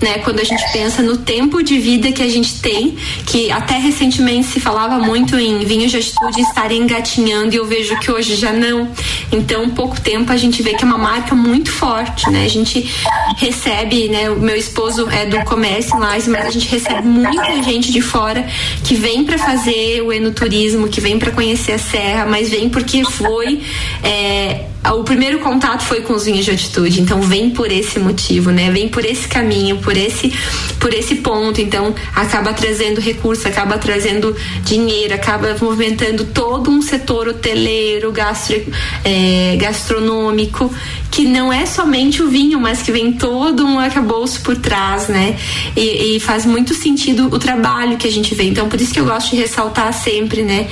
[0.00, 0.18] né?
[0.18, 2.96] Quando a gente pensa no tempo de vida que a gente tem,
[3.26, 7.98] que até recentemente se falava muito em vinhos de atitude estarem engatinhando e eu vejo
[8.00, 8.90] que hoje já não.
[9.30, 12.44] Então, pouco tempo a gente vê que é uma marca muito forte, né?
[12.44, 12.90] A gente
[13.36, 14.30] recebe, né?
[14.30, 18.46] O meu esposo é do comércio lá, mas a gente recebe muita gente de fora
[18.82, 23.04] que vem para fazer o enoturismo, que vem para conhecer a serra, mas vem porque
[23.04, 23.62] foi
[24.02, 28.50] é, o primeiro contato foi com os vinhos de atitude, então vem por esse motivo,
[28.50, 28.70] né?
[28.70, 30.32] Vem por esse caminho, por esse,
[30.78, 37.28] por esse ponto, então acaba trazendo recurso, acaba trazendo dinheiro, acaba movimentando todo um setor
[37.28, 38.60] hoteleiro, gastro,
[39.04, 40.70] é, gastronômico
[41.14, 45.36] que não é somente o vinho, mas que vem todo um arcabouço por trás, né?
[45.76, 48.42] E, e, faz muito sentido o trabalho que a gente vê.
[48.42, 50.66] Então, por isso que eu gosto de ressaltar sempre, né?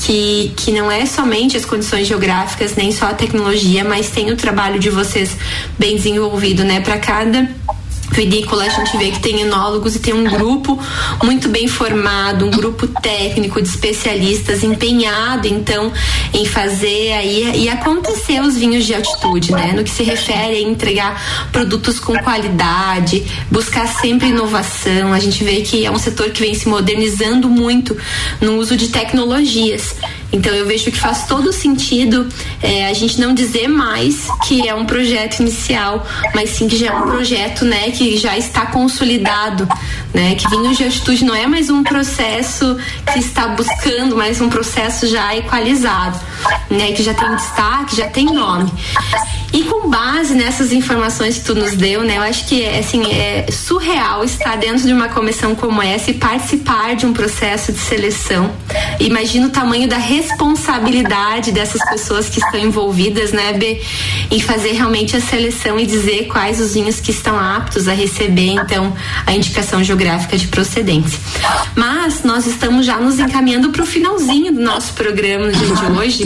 [0.00, 4.36] Que, que não é somente as condições geográficas, nem só a tecnologia, mas tem o
[4.36, 5.36] trabalho de vocês
[5.78, 6.80] bem desenvolvido, né?
[6.80, 7.48] Para cada
[8.12, 10.80] vinícola a gente vê que tem enólogos e tem um grupo
[11.22, 15.92] muito bem formado, um grupo técnico de especialistas empenhado então
[16.32, 19.72] em fazer aí e acontecer os vinhos de altitude, né?
[19.76, 25.12] No que se refere a entregar produtos com qualidade, buscar sempre inovação.
[25.12, 27.96] A gente vê que é um setor que vem se modernizando muito
[28.40, 29.94] no uso de tecnologias.
[30.32, 32.28] Então eu vejo que faz todo sentido
[32.62, 36.88] é, a gente não dizer mais que é um projeto inicial, mas sim que já
[36.88, 39.68] é um projeto, né, que já está consolidado,
[40.12, 42.76] né, que vinhos de altitude não é mais um processo
[43.12, 46.18] que está buscando, mas um processo já equalizado,
[46.70, 48.72] né, que já tem destaque, já tem nome.
[49.52, 53.46] E com base nessas informações que tu nos deu, né, eu acho que assim é
[53.50, 58.52] surreal estar dentro de uma comissão como essa e participar de um processo de seleção.
[59.00, 63.80] Imagina o tamanho da responsabilidade dessas pessoas que estão envolvidas, né, B,
[64.30, 68.50] em fazer realmente a seleção e dizer quais os vinhos que estão aptos a receber,
[68.50, 68.94] então,
[69.26, 71.18] a indicação geográfica de procedência.
[71.74, 76.24] Mas nós estamos já nos encaminhando para o finalzinho do nosso programa de hoje.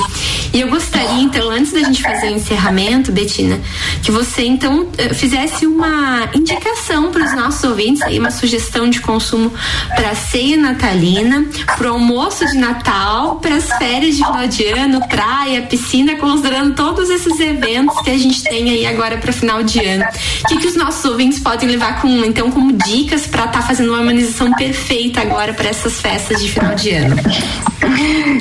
[0.52, 3.60] E eu gostaria, então, antes da gente fazer o encerramento, Betina,
[4.02, 9.00] que você então eh, fizesse uma indicação para os nossos ouvintes, aí uma sugestão de
[9.00, 9.52] consumo
[9.94, 11.46] para ceia natalina,
[11.76, 17.10] para almoço de Natal, para as férias de final de ano, praia, piscina, considerando todos
[17.10, 20.04] esses eventos que a gente tem aí agora para final de ano.
[20.44, 23.66] O que, que os nossos ouvintes podem levar com, então, como dicas para estar tá
[23.66, 27.16] fazendo uma harmonização perfeita agora para essas festas de final de ano?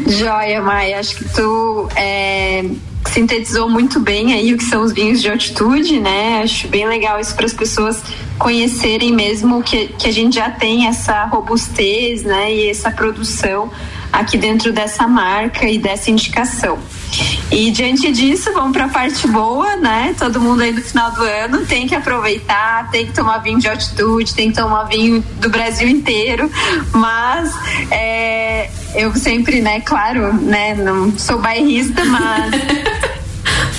[0.07, 1.48] Joia, Maia, acho que tu
[1.95, 2.65] é,
[3.07, 6.41] sintetizou muito bem aí o que são os vinhos de altitude, né?
[6.43, 8.01] Acho bem legal isso para as pessoas
[8.37, 12.53] conhecerem mesmo que, que a gente já tem essa robustez, né?
[12.53, 13.69] E essa produção
[14.11, 16.79] aqui dentro dessa marca e dessa indicação.
[17.51, 20.15] E diante disso, vamos para a parte boa, né?
[20.17, 23.67] Todo mundo aí no final do ano tem que aproveitar, tem que tomar vinho de
[23.67, 26.49] altitude, tem que tomar vinho do Brasil inteiro.
[26.93, 27.53] Mas
[27.91, 32.51] é, eu sempre, né, claro, né, não sou bairrista, mas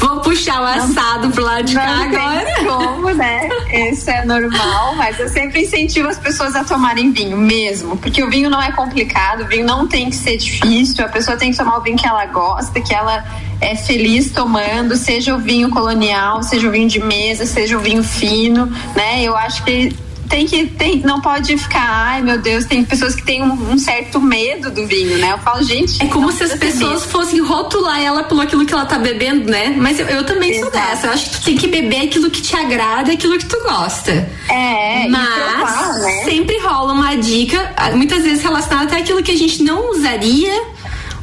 [0.00, 2.54] Vou puxar o assado não, pro lado de cá agora.
[2.64, 3.48] Como, né?
[3.92, 8.30] Isso é normal, mas eu sempre incentivo as pessoas a tomarem vinho mesmo, porque o
[8.30, 11.58] vinho não é complicado, o vinho não tem que ser difícil, a pessoa tem que
[11.58, 13.24] tomar o vinho que ela gosta, que ela
[13.61, 18.02] é feliz tomando, seja o vinho colonial, seja o vinho de mesa, seja o vinho
[18.02, 19.22] fino, né?
[19.22, 19.94] Eu acho que
[20.30, 23.76] tem que tem, não pode ficar, ai meu Deus, tem pessoas que têm um, um
[23.76, 25.32] certo medo do vinho, né?
[25.32, 26.00] Eu falo, gente.
[26.02, 29.74] É como se as pessoas fossem rotular ela por aquilo que ela tá bebendo, né?
[29.76, 30.70] Mas eu, eu também Exato.
[30.70, 31.06] sou dessa.
[31.08, 34.12] Eu acho que tu tem que beber aquilo que te agrada, aquilo que tu gosta.
[34.48, 36.24] É, mas provar, né?
[36.24, 40.62] sempre rola uma dica, muitas vezes relacionada até aquilo que a gente não usaria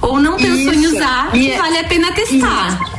[0.02, 0.74] ou não pensou Isso.
[0.74, 2.68] em usar, e que é vale a pena testar.
[2.68, 2.97] Isso.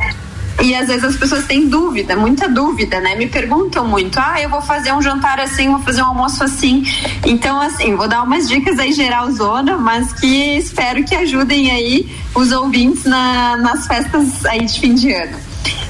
[0.61, 3.14] E às vezes as pessoas têm dúvida, muita dúvida, né?
[3.14, 6.84] Me perguntam muito: ah, eu vou fazer um jantar assim, vou fazer um almoço assim.
[7.24, 12.11] Então, assim, vou dar umas dicas aí geral zona, mas que espero que ajudem aí
[12.34, 15.36] os ouvintes na, nas festas aí de fim de ano.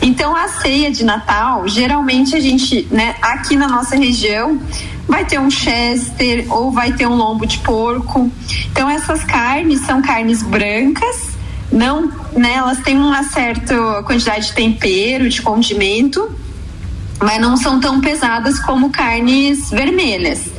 [0.02, 4.60] Então, a ceia de Natal, geralmente a gente, né, aqui na nossa região,
[5.08, 8.30] vai ter um chester ou vai ter um lombo de porco.
[8.70, 11.37] Então, essas carnes são carnes brancas
[11.70, 16.30] não, né, elas têm uma certa quantidade de tempero, de condimento,
[17.20, 20.50] mas não são tão pesadas como carnes vermelhas.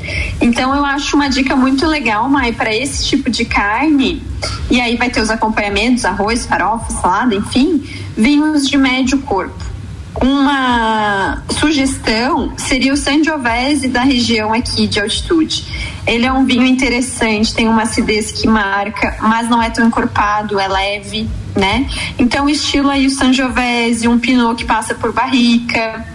[0.42, 4.22] Então eu acho uma dica muito legal, Mai, para esse tipo de carne.
[4.70, 7.84] E aí vai ter os acompanhamentos, arroz, farofa, salada, enfim,
[8.16, 9.69] vinhos de médio corpo.
[10.16, 15.66] Uma sugestão seria o Sangiovese da região aqui de altitude.
[16.06, 20.60] Ele é um vinho interessante, tem uma acidez que marca, mas não é tão encorpado,
[20.60, 21.88] é leve, né?
[22.18, 26.06] Então, estilo aí o Sangiovese, um Pinot que passa por barrica.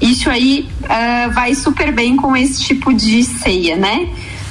[0.00, 4.08] Isso aí uh, vai super bem com esse tipo de ceia, né?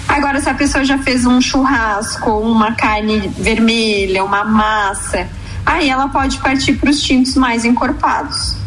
[0.07, 5.29] Agora, se a pessoa já fez um churrasco, uma carne vermelha, uma massa,
[5.65, 8.60] aí ela pode partir para os tintos mais encorpados.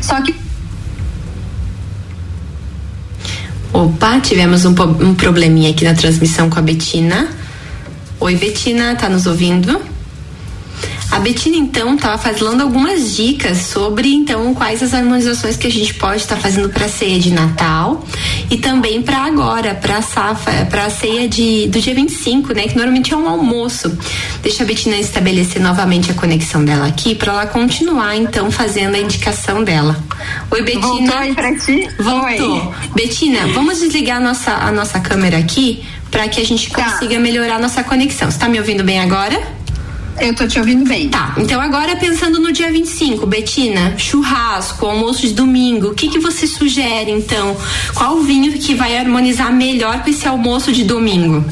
[0.00, 0.34] Só que
[3.72, 7.28] Opa, tivemos um, um probleminha aqui na transmissão com a Betina.
[8.18, 9.80] Oi, Betina, tá nos ouvindo?
[11.18, 15.92] A Betina então estava falando algumas dicas sobre então quais as harmonizações que a gente
[15.94, 18.06] pode estar tá fazendo para a ceia de Natal
[18.48, 22.76] e também para agora, para a para a ceia de, do dia 25, né, que
[22.76, 23.98] normalmente é um almoço.
[24.44, 28.98] Deixa a Betina estabelecer novamente a conexão dela aqui para ela continuar então fazendo a
[29.00, 30.00] indicação dela.
[30.52, 30.86] Oi, Betina.
[30.86, 31.88] Voltou aí pra ti?
[31.98, 32.68] Voltou.
[32.68, 32.74] Oi.
[32.94, 36.84] Betina, vamos desligar a nossa, a nossa câmera aqui para que a gente tá.
[36.84, 38.30] consiga melhorar a nossa conexão.
[38.30, 39.57] Você tá me ouvindo bem agora?
[40.20, 41.08] Eu tô te ouvindo bem.
[41.08, 46.18] Tá, então agora pensando no dia 25, Betina, churrasco, almoço de domingo, o que que
[46.18, 47.56] você sugere então?
[47.94, 51.44] Qual vinho que vai harmonizar melhor com esse almoço de domingo?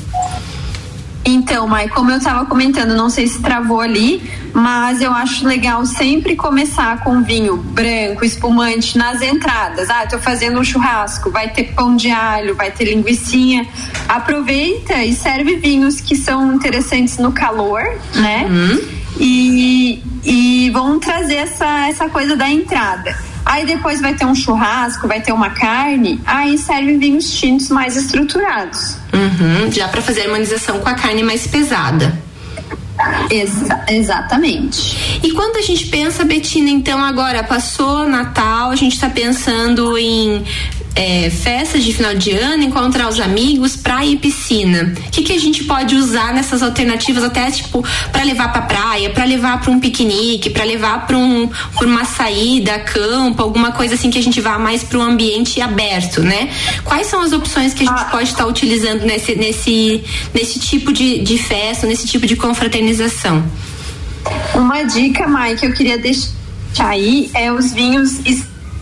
[1.28, 4.22] Então, Mai, como eu estava comentando, não sei se travou ali,
[4.54, 9.90] mas eu acho legal sempre começar com vinho branco, espumante nas entradas.
[9.90, 13.66] Ah, estou fazendo um churrasco, vai ter pão de alho, vai ter linguiçinha.
[14.08, 17.82] Aproveita e serve vinhos que são interessantes no calor,
[18.14, 18.46] né?
[18.48, 18.80] Uhum.
[19.18, 23.16] E, e vão trazer essa, essa coisa da entrada.
[23.46, 27.96] Aí depois vai ter um churrasco, vai ter uma carne, aí serve vinhos tintos mais
[27.96, 28.96] estruturados.
[29.14, 32.26] Uhum, já para fazer a harmonização com a carne mais pesada.
[33.30, 35.20] Exa exatamente.
[35.22, 40.44] E quando a gente pensa, Betina, então agora passou Natal, a gente está pensando em
[40.96, 44.94] é, festas de final de ano, encontrar os amigos, praia e piscina.
[45.06, 49.10] O que, que a gente pode usar nessas alternativas, até tipo, para levar pra praia,
[49.10, 53.94] para levar para um piquenique, para levar para um, pra uma saída, campo, alguma coisa
[53.94, 56.48] assim que a gente vá mais para um ambiente aberto, né?
[56.82, 58.06] Quais são as opções que a gente ah.
[58.06, 63.44] pode estar tá utilizando nesse, nesse, nesse tipo de, de festa, nesse tipo de confraternização?
[64.54, 66.32] Uma dica, Mike, que eu queria deixar
[66.78, 68.20] aí é os vinhos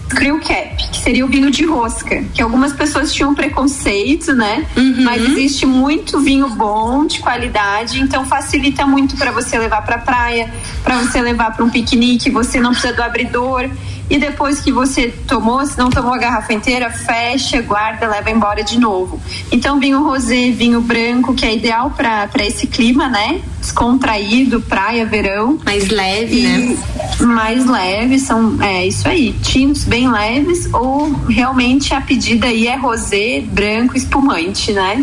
[0.08, 4.66] Crew Cap, que seria o vinho de rosca, que algumas pessoas tinham preconceito, né?
[4.76, 5.02] Uhum.
[5.02, 10.52] Mas existe muito vinho bom, de qualidade, então facilita muito para você levar para praia,
[10.82, 13.68] para você levar para um piquenique, você não precisa do abridor.
[14.08, 18.62] E depois que você tomou, se não tomou a garrafa inteira, fecha, guarda, leva embora
[18.62, 19.20] de novo.
[19.50, 23.40] Então, vinho rosé, vinho branco, que é ideal para esse clima, né?
[23.60, 25.58] Descontraído, praia, verão.
[25.64, 26.76] Mais leve, né?
[27.20, 32.76] Mais leve, são, é isso aí, tintos bem leves ou realmente a pedida aí é
[32.76, 35.02] rosé, branco, espumante, né?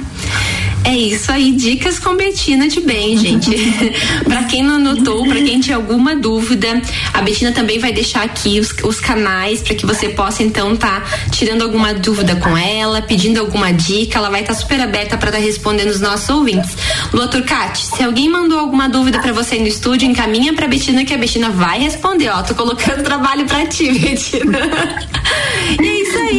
[0.83, 3.51] É isso aí, dicas com Betina de bem, gente.
[4.25, 6.81] para quem não anotou, para quem tinha alguma dúvida,
[7.13, 11.03] a Betina também vai deixar aqui os, os canais para que você possa então tá
[11.31, 15.29] tirando alguma dúvida com ela, pedindo alguma dica, ela vai estar tá super aberta para
[15.29, 16.75] estar tá respondendo os nossos ouvintes.
[17.13, 21.13] Lua Turcati, se alguém mandou alguma dúvida para você no estúdio, encaminha para Betina que
[21.13, 24.59] a Betina vai responder, ó, tô colocando trabalho para ti, Betina.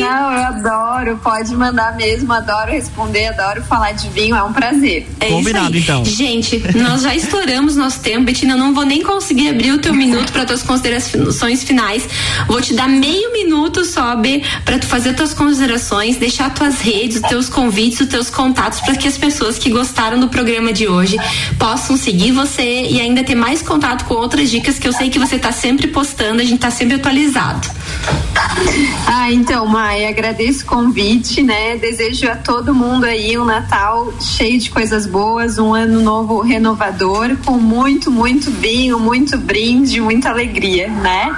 [0.03, 5.09] Não, eu adoro, pode mandar mesmo, adoro responder, adoro falar de vinho é um prazer.
[5.21, 6.05] É Combinado, então.
[6.05, 8.57] Gente, nós já estouramos nosso tempo, Betina.
[8.57, 12.09] Não vou nem conseguir abrir o teu minuto para tuas considerações finais.
[12.47, 14.17] Vou te dar meio minuto só,
[14.65, 18.97] para tu fazer tuas considerações, deixar tuas redes, os teus convites, os teus contatos, para
[18.97, 21.17] que as pessoas que gostaram do programa de hoje
[21.59, 25.19] possam seguir você e ainda ter mais contato com outras dicas que eu sei que
[25.19, 27.71] você está sempre postando, a gente está sempre atualizado.
[29.07, 31.77] Ah, então, Maia, agradeço o convite, né?
[31.77, 37.37] Desejo a todo mundo aí um Natal cheio de coisas boas, um ano novo renovador,
[37.45, 41.35] com muito, muito vinho, muito brinde, muita alegria, né?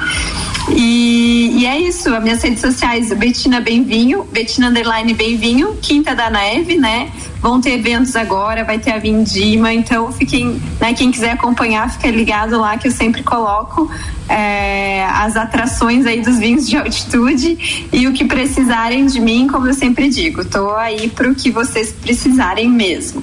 [0.71, 6.31] E, e, é isso, as minhas redes sociais, Betina Benvinho, Betina Underline Benvinho, Quinta da
[6.31, 7.11] Neve, né?
[7.41, 12.11] Vão ter eventos agora, vai ter a Vindima, então fiquem, né, quem quiser acompanhar, fica
[12.11, 13.91] ligado lá que eu sempre coloco
[14.29, 19.67] é, as atrações aí dos vinhos de altitude e o que precisarem de mim, como
[19.67, 23.23] eu sempre digo, tô aí para o que vocês precisarem mesmo.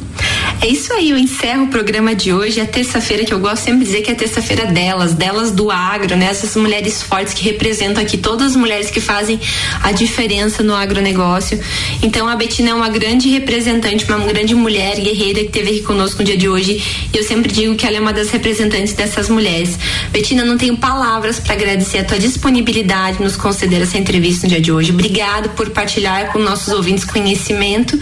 [0.62, 3.80] É isso aí, eu encerro o programa de hoje, é terça-feira que eu gosto sempre
[3.80, 6.28] de dizer que é terça-feira delas, delas do agro, né?
[6.28, 9.40] Essas mulheres fortes que representam aqui todas as mulheres que fazem
[9.82, 11.60] a diferença no agronegócio.
[12.04, 16.20] Então a Betina é uma grande representante, uma grande mulher guerreira que esteve aqui conosco
[16.20, 16.82] no dia de hoje.
[17.12, 19.78] E eu sempre digo que ela é uma das representantes dessas mulheres.
[20.12, 20.91] Betina, não tenho palavras
[21.40, 24.92] para agradecer a tua disponibilidade nos conceder essa entrevista no dia de hoje.
[24.92, 28.00] Obrigado por partilhar com nossos ouvintes conhecimento.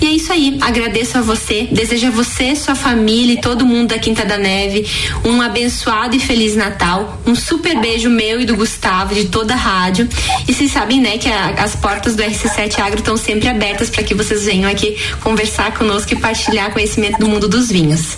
[0.00, 0.58] E é isso aí.
[0.60, 4.86] Agradeço a você, desejo a você, sua família e todo mundo da Quinta da Neve
[5.24, 7.20] um abençoado e feliz Natal.
[7.26, 10.08] Um super beijo meu e do Gustavo, de toda a rádio.
[10.46, 14.02] E vocês sabem, né, que a, as portas do RC7 Agro estão sempre abertas para
[14.02, 18.16] que vocês venham aqui conversar conosco e partilhar conhecimento do mundo dos vinhos.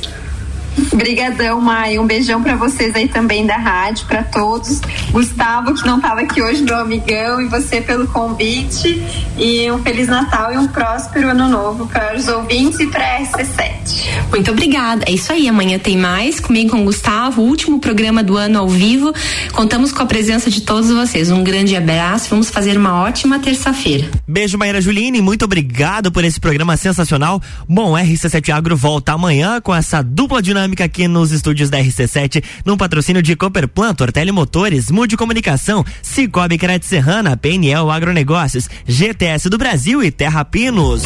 [0.92, 1.98] Obrigadão, Mai.
[1.98, 4.80] Um beijão para vocês aí também da rádio, para todos.
[5.10, 9.02] Gustavo, que não estava aqui hoje, meu amigão, e você pelo convite.
[9.38, 13.20] E um Feliz Natal e um próspero ano novo para os ouvintes e para a
[13.20, 14.28] RC7.
[14.30, 15.04] Muito obrigada.
[15.06, 15.48] É isso aí.
[15.48, 19.12] Amanhã tem mais comigo com o Gustavo, último programa do ano ao vivo.
[19.52, 21.30] Contamos com a presença de todos vocês.
[21.30, 22.28] Um grande abraço.
[22.30, 24.08] Vamos fazer uma ótima terça-feira.
[24.26, 25.20] Beijo, Maíra Juline.
[25.20, 27.40] Muito obrigado por esse programa sensacional.
[27.68, 32.76] Bom, RC7 Agro volta amanhã com essa dupla dinâmica aqui nos estúdios da RC7, num
[32.76, 40.02] patrocínio de Cooperplan, Tortelli Motores, Mude Comunicação, Cicobi Crédito Serrana, PNL Agronegócios, GTS do Brasil
[40.02, 41.02] e Terra Pinos.